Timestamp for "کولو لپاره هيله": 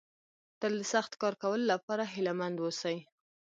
1.41-2.33